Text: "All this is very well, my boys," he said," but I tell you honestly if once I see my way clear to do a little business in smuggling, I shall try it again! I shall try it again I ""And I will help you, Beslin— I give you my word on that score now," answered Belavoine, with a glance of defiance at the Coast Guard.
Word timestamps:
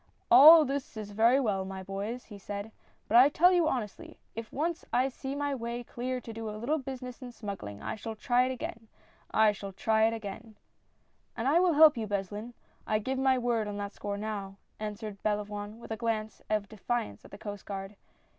"All 0.31 0.65
this 0.65 0.97
is 0.97 1.11
very 1.11 1.39
well, 1.39 1.63
my 1.63 1.83
boys," 1.83 2.25
he 2.25 2.39
said," 2.39 2.71
but 3.07 3.15
I 3.17 3.29
tell 3.29 3.51
you 3.51 3.67
honestly 3.67 4.17
if 4.33 4.51
once 4.51 4.83
I 4.91 5.09
see 5.09 5.35
my 5.35 5.53
way 5.53 5.83
clear 5.83 6.19
to 6.19 6.33
do 6.33 6.49
a 6.49 6.57
little 6.57 6.79
business 6.79 7.21
in 7.21 7.31
smuggling, 7.31 7.83
I 7.83 7.93
shall 7.95 8.15
try 8.15 8.45
it 8.45 8.51
again! 8.51 8.87
I 9.29 9.51
shall 9.51 9.71
try 9.71 10.05
it 10.07 10.13
again 10.15 10.55
I 10.57 10.57
""And 11.37 11.47
I 11.47 11.59
will 11.59 11.73
help 11.73 11.97
you, 11.97 12.07
Beslin— 12.07 12.55
I 12.93 12.97
give 12.97 13.19
you 13.19 13.23
my 13.23 13.37
word 13.37 13.67
on 13.67 13.77
that 13.77 13.93
score 13.93 14.17
now," 14.17 14.57
answered 14.79 15.21
Belavoine, 15.21 15.77
with 15.77 15.91
a 15.91 15.97
glance 15.97 16.41
of 16.49 16.67
defiance 16.67 17.23
at 17.23 17.29
the 17.29 17.37
Coast 17.37 17.67
Guard. 17.67 17.95